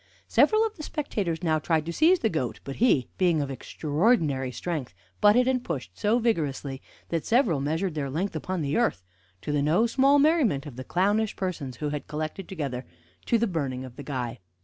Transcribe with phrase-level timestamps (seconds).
[0.27, 4.51] Several of the spectators now tried to seize the goat, but he being of extraordinary
[4.51, 9.03] strength, butted and pushed so vigorously that several measured their length upon the earth,
[9.43, 12.83] to the no small merriment of the clownish persons who had collected together
[13.27, 14.39] to the burning of the guy.